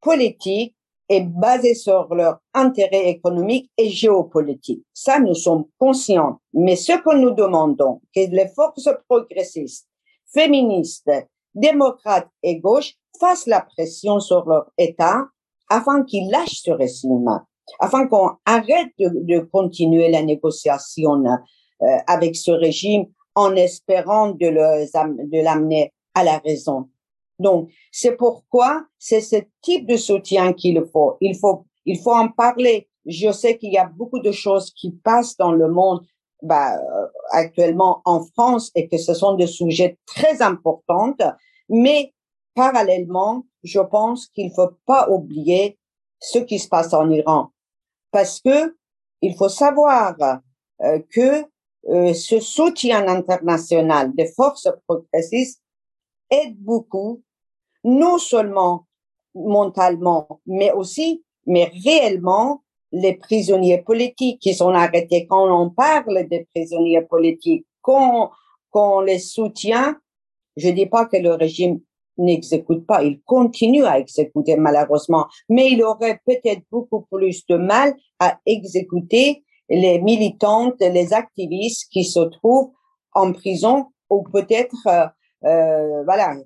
politique 0.00 0.76
est 1.08 1.20
basée 1.20 1.74
sur 1.74 2.14
leur 2.14 2.38
intérêt 2.54 3.08
économique 3.08 3.70
et 3.76 3.88
géopolitique. 3.88 4.84
Ça, 4.92 5.18
nous 5.20 5.34
sommes 5.34 5.64
conscients. 5.78 6.38
Mais 6.52 6.76
ce 6.76 6.92
que 6.92 7.16
nous 7.16 7.32
demandons, 7.32 8.00
que 8.14 8.20
les 8.20 8.48
forces 8.48 8.88
progressistes, 9.08 9.88
féministes, 10.32 11.10
démocrates 11.54 12.28
et 12.42 12.58
gauches 12.58 12.94
fassent 13.20 13.46
la 13.46 13.60
pression 13.60 14.20
sur 14.20 14.48
leur 14.48 14.70
État 14.78 15.26
afin 15.68 16.02
qu'ils 16.04 16.30
lâchent 16.30 16.62
ce 16.62 16.70
régime, 16.70 17.40
afin 17.78 18.06
qu'on 18.06 18.30
arrête 18.44 18.92
de, 18.98 19.38
continuer 19.40 20.10
la 20.10 20.22
négociation 20.22 21.24
euh, 21.24 21.86
avec 22.06 22.36
ce 22.36 22.50
régime 22.50 23.06
en 23.34 23.56
espérant 23.56 24.30
de, 24.30 24.48
de 24.48 25.42
l'amener 25.42 25.92
à 26.14 26.24
la 26.24 26.38
raison. 26.38 26.88
Donc, 27.38 27.70
c'est 27.90 28.16
pourquoi 28.16 28.84
c'est 28.98 29.20
ce 29.20 29.36
type 29.62 29.86
de 29.86 29.96
soutien 29.96 30.52
qu'il 30.52 30.82
faut. 30.92 31.16
Il 31.20 31.36
faut, 31.36 31.64
il 31.84 31.98
faut 31.98 32.14
en 32.14 32.28
parler. 32.28 32.88
Je 33.06 33.32
sais 33.32 33.58
qu'il 33.58 33.72
y 33.72 33.78
a 33.78 33.86
beaucoup 33.86 34.20
de 34.20 34.30
choses 34.30 34.70
qui 34.70 34.92
passent 34.92 35.36
dans 35.36 35.52
le 35.52 35.68
monde 35.68 36.04
bah, 36.42 36.76
euh, 36.76 37.06
actuellement 37.30 38.02
en 38.04 38.24
France 38.24 38.70
et 38.74 38.88
que 38.88 38.98
ce 38.98 39.14
sont 39.14 39.34
des 39.34 39.46
sujets 39.46 39.98
très 40.06 40.42
importants, 40.42 41.14
mais 41.68 42.12
parallèlement, 42.54 43.46
je 43.62 43.80
pense 43.80 44.26
qu'il 44.26 44.52
faut 44.52 44.70
pas 44.86 45.08
oublier 45.08 45.78
ce 46.20 46.38
qui 46.38 46.58
se 46.58 46.68
passe 46.68 46.92
en 46.92 47.10
Iran, 47.10 47.50
parce 48.10 48.40
que 48.40 48.76
il 49.20 49.34
faut 49.34 49.48
savoir 49.48 50.16
euh, 50.82 51.00
que 51.10 51.44
euh, 51.88 52.14
ce 52.14 52.40
soutien 52.40 53.08
international 53.08 54.14
des 54.14 54.26
forces 54.26 54.68
progressistes 54.86 55.62
aide 56.30 56.56
beaucoup, 56.56 57.22
non 57.84 58.18
seulement 58.18 58.86
mentalement, 59.34 60.40
mais 60.46 60.72
aussi, 60.72 61.24
mais 61.46 61.72
réellement, 61.84 62.62
les 62.92 63.14
prisonniers 63.14 63.78
politiques 63.78 64.38
qui 64.40 64.54
sont 64.54 64.68
arrêtés. 64.68 65.26
Quand 65.26 65.50
on 65.50 65.70
parle 65.70 66.28
des 66.28 66.46
prisonniers 66.54 67.02
politiques, 67.02 67.66
quand, 67.80 68.30
quand 68.70 68.98
on 68.98 69.00
les 69.00 69.18
soutient, 69.18 69.96
je 70.56 70.68
dis 70.68 70.86
pas 70.86 71.06
que 71.06 71.16
le 71.16 71.32
régime 71.32 71.80
n'exécute 72.18 72.86
pas, 72.86 73.02
il 73.02 73.22
continue 73.22 73.84
à 73.84 73.98
exécuter 73.98 74.56
malheureusement, 74.56 75.26
mais 75.48 75.70
il 75.70 75.82
aurait 75.82 76.20
peut-être 76.26 76.62
beaucoup 76.70 77.06
plus 77.10 77.46
de 77.46 77.56
mal 77.56 77.94
à 78.18 78.38
exécuter 78.44 79.42
les 79.68 80.00
militantes, 80.00 80.80
les 80.80 81.12
activistes 81.12 81.88
qui 81.90 82.04
se 82.04 82.20
trouvent 82.20 82.72
en 83.14 83.32
prison 83.32 83.86
ou 84.10 84.22
peut-être 84.22 84.86
euh, 84.86 85.06
euh, 85.44 86.04
voilà, 86.04 86.36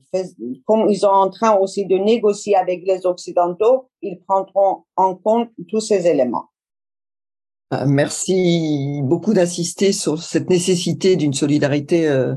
comme 0.64 0.88
ils 0.88 0.99
sont 0.99 1.08
en 1.08 1.28
train 1.28 1.54
aussi 1.56 1.87
de 1.87 1.96
négocier 1.96 2.56
avec 2.56 2.82
les 2.87 3.04
Occidentaux, 3.04 3.90
ils 4.00 4.18
prendront 4.26 4.85
en 4.96 5.14
compte 5.14 5.50
tous 5.68 5.80
ces 5.80 6.06
éléments. 6.06 6.46
Euh, 7.75 7.85
merci 7.87 9.00
beaucoup 9.02 9.35
d'insister 9.35 9.92
sur 9.92 10.23
cette 10.23 10.49
nécessité 10.49 11.16
d'une 11.16 11.35
solidarité 11.35 12.08
euh, 12.08 12.37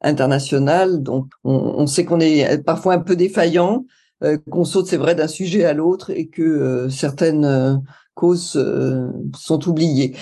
internationale. 0.00 1.02
Donc, 1.02 1.26
on, 1.44 1.86
sait 1.86 2.04
qu'on 2.04 2.20
est 2.20 2.64
parfois 2.64 2.94
un 2.94 3.00
peu 3.00 3.14
défaillant, 3.14 3.84
qu'on 4.50 4.64
saute, 4.64 4.86
c'est 4.86 4.96
vrai, 4.96 5.14
d'un 5.14 5.28
sujet 5.28 5.64
à 5.64 5.74
l'autre 5.74 6.10
et 6.10 6.28
que 6.28 6.88
certaines 6.88 7.82
euh, 8.56 9.10
sont 9.36 9.68
oubliées. 9.68 10.16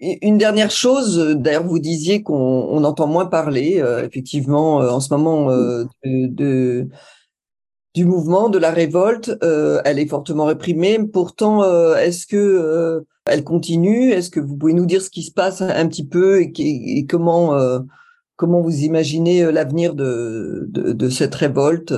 une 0.00 0.38
dernière 0.38 0.70
chose, 0.70 1.18
d'ailleurs, 1.36 1.66
vous 1.66 1.78
disiez 1.78 2.22
qu'on 2.22 2.84
entend 2.84 3.06
moins 3.06 3.26
parler, 3.26 3.80
euh, 3.80 4.06
effectivement, 4.06 4.82
euh, 4.82 4.90
en 4.90 5.00
ce 5.00 5.12
moment, 5.12 5.48
du 7.94 8.04
mouvement, 8.04 8.48
de 8.48 8.58
la 8.58 8.70
révolte. 8.70 9.36
elle 9.42 9.98
est 9.98 10.06
fortement 10.06 10.44
réprimée. 10.44 10.98
Pourtant, 11.12 11.64
est-ce 11.96 12.26
que 12.26 13.04
elle 13.26 13.44
continue? 13.44 14.10
Est-ce 14.12 14.30
que 14.30 14.40
vous 14.40 14.56
pouvez 14.56 14.72
nous 14.72 14.86
dire 14.86 15.02
ce 15.02 15.10
qui 15.10 15.22
se 15.22 15.32
passe 15.32 15.60
un, 15.62 15.88
petit 15.88 16.06
peu 16.06 16.40
et, 16.40 17.06
comment 17.08 17.56
comment 18.36 18.60
vous 18.60 18.84
imaginez 18.84 19.50
l'avenir 19.50 19.94
de, 19.94 20.66
de 20.68 21.08
cette 21.08 21.34
révolte? 21.34 21.92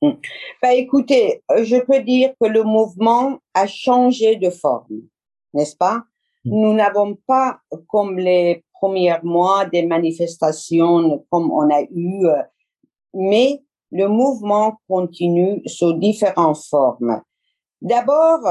Bah, 0.00 0.74
écoutez, 0.74 1.42
euh, 1.50 1.64
je 1.64 1.76
peux 1.76 2.00
dire 2.00 2.32
que 2.40 2.46
le 2.46 2.62
mouvement 2.62 3.38
a 3.54 3.66
changé 3.66 4.36
de 4.36 4.50
forme, 4.50 5.02
n'est-ce 5.54 5.76
pas? 5.76 6.04
Mm. 6.44 6.60
Nous 6.60 6.72
n'avons 6.74 7.16
pas, 7.26 7.58
comme 7.88 8.18
les 8.18 8.64
premiers 8.72 9.18
mois, 9.22 9.64
des 9.66 9.84
manifestations 9.84 11.24
comme 11.30 11.50
on 11.50 11.68
a 11.70 11.82
eu, 11.82 12.26
euh, 12.26 12.42
mais 13.12 13.62
le 13.90 14.06
mouvement 14.06 14.78
continue 14.88 15.62
sous 15.66 15.94
différentes 15.94 16.62
formes. 16.68 17.22
D'abord, 17.80 18.46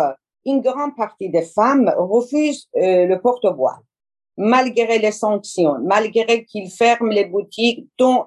une 0.45 0.61
grande 0.61 0.95
partie 0.95 1.29
des 1.29 1.43
femmes 1.43 1.93
refusent 1.97 2.67
euh, 2.75 3.05
le 3.05 3.21
porte-voile, 3.21 3.79
malgré 4.37 4.99
les 4.99 5.11
sanctions, 5.11 5.77
malgré 5.83 6.43
qu'ils 6.45 6.71
ferment 6.71 7.11
les 7.11 7.25
boutiques 7.25 7.87
dont 7.97 8.25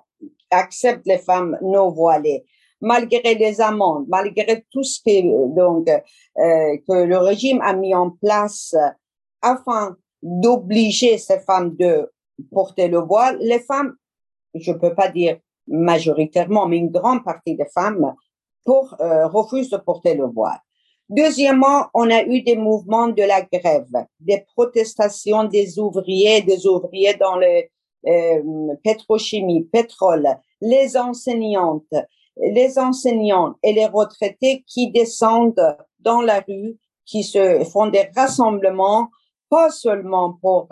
acceptent 0.51 1.07
les 1.07 1.19
femmes 1.19 1.59
non 1.63 1.91
voilées 1.91 2.45
malgré 2.81 3.35
les 3.35 3.61
amendes, 3.61 4.07
malgré 4.09 4.65
tout 4.71 4.83
ce 4.83 5.01
que, 5.01 5.55
donc, 5.55 5.89
euh, 5.89 6.77
que 6.89 7.05
le 7.05 7.19
régime 7.19 7.61
a 7.63 7.73
mis 7.75 7.95
en 7.95 8.11
place 8.11 8.75
afin 9.43 9.97
d'obliger 10.23 11.19
ces 11.19 11.41
femmes 11.41 11.77
de 11.77 12.11
porter 12.51 12.89
le 12.89 12.99
voile, 12.99 13.39
les 13.41 13.61
femmes, 13.61 13.95
je 14.55 14.73
peux 14.73 14.95
pas 14.95 15.09
dire 15.09 15.39
majoritairement, 15.67 16.67
mais 16.67 16.79
une 16.79 16.91
grande 16.91 17.25
partie 17.25 17.57
des 17.57 17.67
femmes 17.67 18.15
pour, 18.65 18.97
euh, 19.01 19.27
refusent 19.29 19.71
de 19.71 19.79
porter 19.79 20.15
le 20.15 20.27
voile. 20.27 20.61
Deuxièmement, 21.09 21.87
on 21.93 22.09
a 22.11 22.23
eu 22.23 22.43
des 22.43 22.57
mouvements 22.57 23.09
de 23.09 23.23
la 23.23 23.43
grève, 23.43 23.89
des 24.21 24.45
protestations 24.55 25.45
des 25.45 25.79
ouvriers, 25.79 26.43
des 26.43 26.67
ouvriers 26.67 27.15
dans 27.15 27.37
le 27.37 27.65
euh, 28.07 28.75
pétrochimie, 28.85 29.65
pétrole, 29.65 30.29
les 30.61 30.97
enseignantes, 30.97 31.95
les 32.37 32.79
enseignants 32.79 33.55
et 33.63 33.73
les 33.73 33.87
retraités 33.87 34.65
qui 34.67 34.91
descendent 34.91 35.77
dans 35.99 36.21
la 36.21 36.41
rue, 36.47 36.77
qui 37.05 37.23
se 37.23 37.65
font 37.65 37.87
des 37.89 38.09
rassemblements, 38.17 39.09
pas 39.49 39.71
seulement 39.71 40.39
pour 40.41 40.69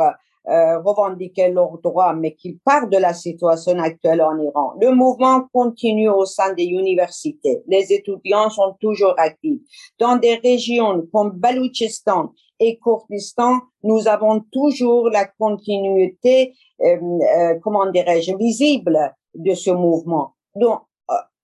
euh, 0.48 0.78
revendiquer 0.80 1.48
leurs 1.48 1.76
droits, 1.78 2.14
mais 2.14 2.34
qu'ils 2.34 2.58
partent 2.60 2.90
de 2.90 2.96
la 2.96 3.12
situation 3.12 3.78
actuelle 3.78 4.22
en 4.22 4.38
Iran. 4.38 4.72
Le 4.80 4.92
mouvement 4.92 5.46
continue 5.52 6.08
au 6.08 6.24
sein 6.24 6.54
des 6.54 6.64
universités. 6.64 7.60
Les 7.66 7.92
étudiants 7.92 8.48
sont 8.48 8.74
toujours 8.80 9.12
actifs. 9.18 9.60
Dans 9.98 10.16
des 10.16 10.36
régions 10.36 11.06
comme 11.12 11.32
Baloutchistan 11.32 12.32
et 12.60 12.78
Kurdistan, 12.78 13.58
nous 13.82 14.08
avons 14.08 14.40
toujours 14.50 15.10
la 15.10 15.26
continuité, 15.26 16.54
euh, 16.80 16.96
euh, 16.96 17.58
comment 17.62 17.90
dirais-je, 17.90 18.34
visible 18.34 19.14
de 19.34 19.52
ce 19.52 19.70
mouvement. 19.70 20.32
Donc, 20.54 20.80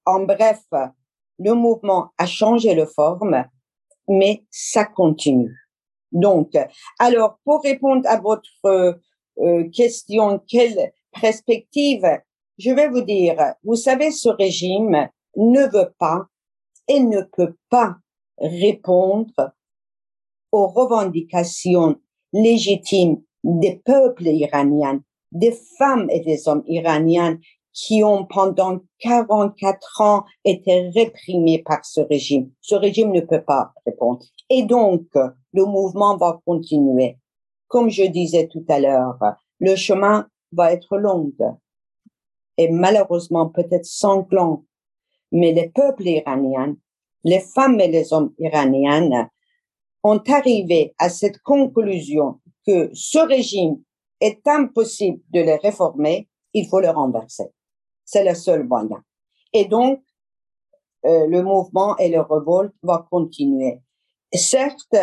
en 0.06 0.20
bref, 0.20 0.62
le 1.38 1.52
mouvement 1.52 2.10
a 2.18 2.26
changé 2.26 2.74
de 2.74 2.84
forme, 2.84 3.44
mais 4.08 4.44
ça 4.50 4.84
continue. 4.84 5.56
Donc, 6.12 6.56
alors, 6.98 7.38
pour 7.44 7.62
répondre 7.62 8.08
à 8.08 8.20
votre 8.20 9.00
euh, 9.38 9.68
question, 9.70 10.40
quelle 10.46 10.92
perspective, 11.20 12.06
je 12.58 12.70
vais 12.70 12.88
vous 12.88 13.02
dire, 13.02 13.54
vous 13.64 13.74
savez, 13.74 14.10
ce 14.10 14.28
régime 14.28 15.08
ne 15.36 15.62
veut 15.62 15.92
pas 15.98 16.26
et 16.86 17.00
ne 17.00 17.22
peut 17.22 17.56
pas 17.68 17.96
répondre 18.38 19.52
aux 20.52 20.68
revendications 20.68 21.96
légitimes 22.32 23.22
des 23.42 23.82
peuples 23.84 24.28
iraniens, 24.28 25.00
des 25.32 25.56
femmes 25.78 26.08
et 26.10 26.20
des 26.20 26.46
hommes 26.48 26.62
iraniens 26.66 27.38
qui 27.74 28.04
ont 28.04 28.24
pendant 28.24 28.78
44 29.00 30.00
ans 30.00 30.24
été 30.44 30.88
réprimés 30.94 31.62
par 31.62 31.84
ce 31.84 32.00
régime. 32.00 32.50
Ce 32.60 32.76
régime 32.76 33.12
ne 33.12 33.20
peut 33.20 33.42
pas 33.42 33.72
répondre. 33.84 34.24
Et 34.48 34.62
donc, 34.62 35.06
le 35.52 35.64
mouvement 35.64 36.16
va 36.16 36.40
continuer. 36.46 37.18
Comme 37.66 37.90
je 37.90 38.04
disais 38.04 38.46
tout 38.46 38.64
à 38.68 38.78
l'heure, 38.78 39.18
le 39.58 39.74
chemin 39.74 40.28
va 40.52 40.72
être 40.72 40.96
long 40.96 41.32
et 42.56 42.70
malheureusement 42.70 43.48
peut-être 43.48 43.84
sanglant. 43.84 44.64
Mais 45.32 45.52
les 45.52 45.68
peuples 45.70 46.06
iraniens, 46.06 46.76
les 47.24 47.40
femmes 47.40 47.80
et 47.80 47.88
les 47.88 48.12
hommes 48.12 48.32
iraniens 48.38 49.28
ont 50.04 50.22
arrivé 50.28 50.94
à 50.98 51.08
cette 51.08 51.40
conclusion 51.42 52.40
que 52.66 52.90
ce 52.92 53.18
régime 53.18 53.82
est 54.20 54.46
impossible 54.46 55.20
de 55.30 55.40
le 55.40 55.60
réformer, 55.60 56.28
il 56.52 56.68
faut 56.68 56.80
le 56.80 56.90
renverser. 56.90 57.50
C'est 58.04 58.24
le 58.24 58.34
seul 58.34 58.64
moyen. 58.64 59.02
Et 59.52 59.64
donc, 59.64 60.02
euh, 61.06 61.26
le 61.26 61.42
mouvement 61.42 61.96
et 61.98 62.08
le 62.08 62.20
révolte 62.20 62.74
vont 62.82 63.04
continuer. 63.10 63.80
Certes, 64.32 64.96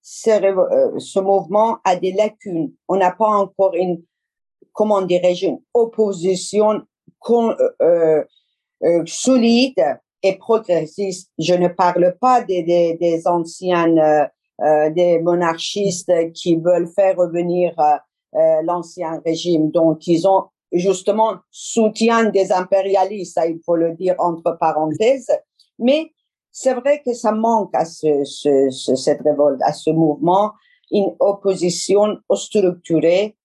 ce, 0.00 0.30
euh, 0.30 0.98
ce 0.98 1.20
mouvement 1.20 1.78
a 1.84 1.96
des 1.96 2.12
lacunes. 2.12 2.72
On 2.88 2.96
n'a 2.96 3.12
pas 3.12 3.28
encore 3.28 3.74
une, 3.74 4.02
comment 4.72 5.02
dirais-je, 5.02 5.46
une 5.46 5.60
opposition 5.72 6.82
con, 7.18 7.54
euh, 7.80 8.24
euh, 8.82 9.02
solide 9.06 9.98
et 10.22 10.36
progressiste. 10.36 11.30
Je 11.38 11.54
ne 11.54 11.68
parle 11.68 12.16
pas 12.20 12.42
des, 12.42 12.62
des, 12.62 12.94
des 12.94 13.26
anciennes, 13.26 13.98
euh, 13.98 14.24
euh 14.62 14.90
des 14.90 15.18
monarchistes 15.20 16.12
qui 16.32 16.56
veulent 16.56 16.88
faire 16.88 17.16
revenir 17.16 17.74
l'ancien 18.64 19.22
régime. 19.24 19.70
Donc, 19.70 20.08
ils 20.08 20.26
ont 20.26 20.46
justement 20.72 21.36
soutien 21.50 22.30
des 22.30 22.52
impérialistes, 22.52 23.34
ça 23.34 23.46
il 23.46 23.60
faut 23.64 23.76
le 23.76 23.94
dire 23.94 24.14
entre 24.18 24.56
parenthèses, 24.58 25.30
mais 25.78 26.10
c'est 26.50 26.74
vrai 26.74 27.02
que 27.04 27.12
ça 27.12 27.32
manque 27.32 27.74
à 27.74 27.84
ce, 27.84 28.24
ce, 28.24 28.94
cette 28.94 29.22
révolte, 29.22 29.60
à 29.62 29.72
ce 29.72 29.90
mouvement, 29.90 30.52
une 30.90 31.14
opposition 31.18 32.18
structurée 32.32 33.36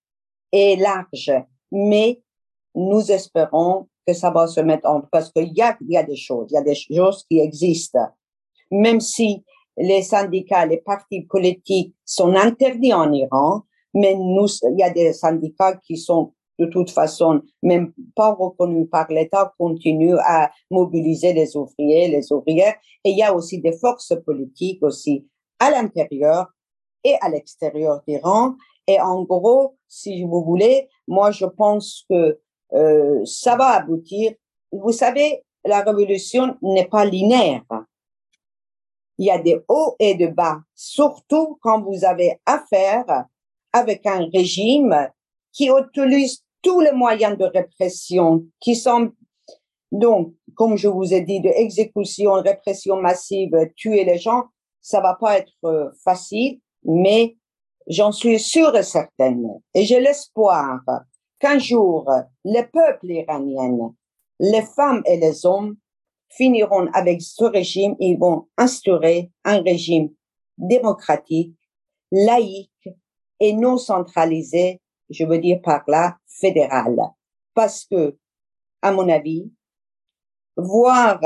et 0.52 0.76
large. 0.76 1.32
Mais 1.72 2.22
nous 2.76 3.12
espérons 3.12 3.88
que 4.06 4.14
ça 4.14 4.30
va 4.30 4.46
se 4.46 4.60
mettre 4.60 4.88
en 4.88 5.02
parce 5.02 5.32
qu'il 5.32 5.52
y 5.58 5.62
a, 5.62 5.76
y 5.88 5.98
a 5.98 6.04
des 6.04 6.16
choses, 6.16 6.48
il 6.52 6.54
y 6.54 6.58
a 6.58 6.62
des 6.62 6.76
choses 6.76 7.26
qui 7.30 7.40
existent. 7.40 8.08
Même 8.70 9.02
si 9.02 9.44
les 9.78 10.04
syndicats, 10.04 10.66
les 10.66 10.78
partis 10.78 11.22
politiques 11.22 11.96
sont 12.06 12.36
interdits 12.36 12.94
en 12.94 13.12
Iran, 13.12 13.64
mais 13.94 14.14
nous, 14.16 14.48
il 14.70 14.80
y 14.80 14.84
a 14.84 14.92
des 14.92 15.14
syndicats 15.14 15.78
qui 15.78 15.98
sont 15.98 16.34
de 16.60 16.66
toute 16.66 16.92
façon, 16.92 17.42
même 17.64 17.94
pas 18.16 18.34
reconnu 18.34 18.86
par 18.86 19.08
l'État, 19.10 19.54
continue 19.58 20.16
à 20.20 20.52
mobiliser 20.70 21.34
les 21.34 21.56
ouvriers, 21.56 22.10
les 22.10 22.32
ouvrières. 22.32 22.76
Et 23.04 23.12
il 23.12 23.18
y 23.18 23.24
a 23.24 23.34
aussi 23.34 23.60
des 23.60 23.78
forces 23.78 24.14
politiques 24.26 24.84
aussi 24.84 25.26
à 25.58 25.72
l'intérieur 25.72 26.48
et 27.04 27.16
à 27.22 27.30
l'extérieur 27.30 28.02
d'Iran. 28.06 28.56
Et 28.88 29.00
en 29.00 29.24
gros, 29.24 29.78
si 29.88 30.24
vous 30.24 30.44
voulez, 30.44 30.90
moi 31.08 31.32
je 31.32 31.46
pense 31.46 32.06
que 32.10 32.40
euh, 32.74 33.26
ça 33.26 33.56
va 33.56 33.70
aboutir. 33.78 34.34
Vous 34.72 34.92
savez, 34.92 35.44
la 35.66 35.82
révolution 35.82 36.58
n'est 36.62 36.88
pas 36.88 37.06
linéaire. 37.06 37.64
Il 39.18 39.26
y 39.26 39.32
a 39.32 39.38
des 39.38 39.60
hauts 39.68 39.96
et 40.00 40.16
des 40.16 40.30
bas, 40.30 40.60
surtout 40.76 41.58
quand 41.62 41.82
vous 41.82 42.06
avez 42.06 42.40
affaire 42.46 43.26
avec 43.74 44.06
un 44.06 44.28
régime 44.34 45.10
qui 45.52 45.70
utilise 45.70 46.44
tous 46.62 46.80
les 46.82 46.92
moyens 46.92 47.38
de 47.38 47.46
répression 47.46 48.46
qui 48.60 48.76
sont 48.76 49.12
donc, 49.92 50.34
comme 50.56 50.78
je 50.78 50.88
vous 50.88 51.14
ai 51.14 51.22
dit, 51.22 51.42
de 51.42 51.50
exécution, 51.50 52.34
répression 52.34 53.02
massive, 53.02 53.52
tuer 53.76 54.04
les 54.04 54.18
gens, 54.18 54.44
ça 54.82 55.02
va 55.02 55.16
pas 55.16 55.38
être 55.40 55.54
euh, 55.66 55.90
facile, 56.04 56.60
mais 56.84 57.38
j'en 57.88 58.12
suis 58.12 58.40
sûre 58.40 58.76
et 58.76 58.84
certaine. 58.84 59.48
Et 59.74 59.84
j'ai 59.84 60.00
l'espoir 60.00 60.82
qu'un 61.40 61.58
jour, 61.58 62.10
les 62.46 62.64
peuples 62.64 63.12
iraniens, 63.12 63.94
les 64.40 64.62
femmes 64.62 65.02
et 65.06 65.18
les 65.18 65.46
hommes 65.46 65.76
finiront 66.30 66.88
avec 66.94 67.22
ce 67.22 67.46
régime, 67.46 67.96
ils 68.00 68.18
vont 68.18 68.48
instaurer 68.58 69.32
un 69.44 69.62
régime 69.62 70.10
démocratique, 70.58 71.58
laïque 72.12 72.90
et 73.40 73.54
non 73.54 73.78
centralisé, 73.78 74.82
je 75.10 75.26
veux 75.26 75.40
dire 75.40 75.62
par 75.62 75.84
là 75.88 76.18
fédérale. 76.28 76.98
Parce 77.54 77.86
que, 77.86 78.18
à 78.82 78.92
mon 78.92 79.10
avis, 79.10 79.52
voir 80.56 81.20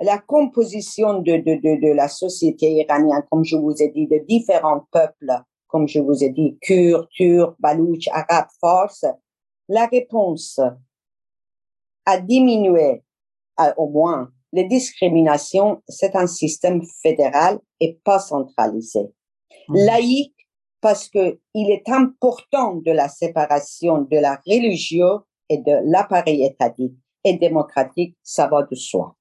la 0.00 0.18
composition 0.18 1.20
de, 1.20 1.36
de, 1.36 1.54
de, 1.54 1.80
de 1.80 1.92
la 1.92 2.08
société 2.08 2.70
iranienne, 2.72 3.24
comme 3.30 3.44
je 3.44 3.56
vous 3.56 3.82
ai 3.82 3.88
dit, 3.88 4.06
de 4.06 4.18
différents 4.28 4.86
peuples, 4.90 5.32
comme 5.66 5.88
je 5.88 6.00
vous 6.00 6.22
ai 6.22 6.30
dit, 6.30 6.58
Kurdes, 6.60 7.08
Turcs, 7.10 7.56
Balouches, 7.58 8.08
Arabes, 8.08 8.48
Force, 8.60 9.04
la 9.68 9.86
réponse 9.86 10.60
à 12.04 12.18
diminuer 12.18 13.02
au 13.76 13.88
moins 13.88 14.30
les 14.52 14.64
discriminations, 14.64 15.82
c'est 15.88 16.14
un 16.14 16.26
système 16.26 16.82
fédéral 17.02 17.58
et 17.80 17.98
pas 18.04 18.18
centralisé. 18.18 19.10
Mmh. 19.68 19.76
Laïque, 19.86 20.41
parce 20.82 21.08
que 21.08 21.38
il 21.54 21.70
est 21.70 21.88
important 21.88 22.74
de 22.74 22.92
la 22.92 23.08
séparation 23.08 24.02
de 24.02 24.18
la 24.18 24.38
religion 24.46 25.22
et 25.48 25.56
de 25.56 25.90
l'appareil 25.90 26.44
étatique 26.44 26.94
et 27.24 27.38
démocratique, 27.38 28.16
ça 28.22 28.46
va 28.48 28.62
de 28.70 28.74
soi. 28.74 29.16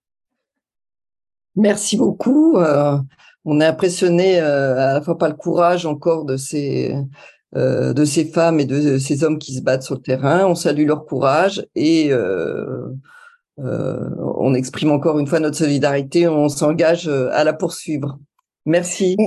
Merci 1.56 1.95
beaucoup. 1.95 2.58
Euh, 2.58 2.97
on 3.45 3.62
est 3.62 3.65
impressionné 3.65 4.39
euh, 4.39 4.74
à 4.74 4.93
la 4.95 5.02
fois 5.02 5.17
par 5.17 5.30
le 5.30 5.36
courage 5.36 5.86
encore 5.86 6.26
de 6.26 6.36
ces 6.36 6.93
euh, 7.58 7.91
de 7.91 8.06
ces 8.06 8.24
femmes 8.24 8.62
et 8.62 8.65
de 8.65 8.97
ces 8.97 9.26
hommes 9.26 9.38
qui 9.38 9.54
se 9.54 9.62
battent 9.62 9.84
sur 9.84 9.95
le 9.95 10.02
terrain. 10.02 10.45
On 10.45 10.56
salue 10.56 10.88
leur 10.88 11.06
courage 11.06 11.67
et 11.76 12.10
euh, 12.10 12.88
euh, 13.60 14.10
on 14.38 14.54
exprime 14.54 14.91
encore 14.91 15.19
une 15.19 15.28
fois 15.28 15.41
notre 15.41 15.58
solidarité. 15.58 16.30
On 16.30 16.47
s'engage 16.47 17.10
à 17.10 17.43
la 17.43 17.52
poursuivre. 17.52 18.17
Merci. 18.65 19.17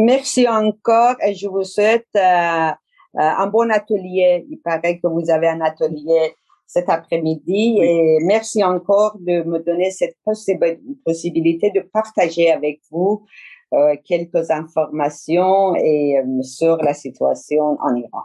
Merci 0.00 0.46
encore 0.46 1.16
et 1.26 1.34
je 1.34 1.48
vous 1.48 1.64
souhaite 1.64 2.06
euh, 2.14 2.20
euh, 2.20 2.72
un 3.14 3.46
bon 3.48 3.68
atelier. 3.70 4.46
Il 4.48 4.58
paraît 4.58 4.98
que 4.98 5.08
vous 5.08 5.28
avez 5.28 5.48
un 5.48 5.60
atelier 5.60 6.34
cet 6.68 6.88
après-midi 6.88 7.78
et 7.82 8.18
merci 8.22 8.62
encore 8.62 9.16
de 9.18 9.42
me 9.42 9.58
donner 9.58 9.90
cette 9.90 10.16
possibilité 10.24 11.70
de 11.70 11.80
partager 11.80 12.50
avec 12.52 12.80
vous 12.90 13.26
euh, 13.74 13.96
quelques 14.04 14.50
informations 14.50 15.74
et 15.74 16.18
euh, 16.18 16.42
sur 16.42 16.76
la 16.76 16.94
situation 16.94 17.76
en 17.80 17.96
Iran. 17.96 18.22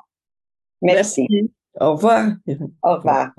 Merci. 0.82 1.26
merci. 1.30 1.52
Au 1.80 1.94
revoir. 1.94 2.34
Au 2.84 2.96
revoir. 2.96 3.32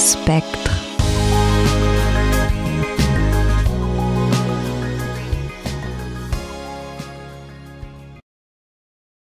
Spectrum. 0.00 0.69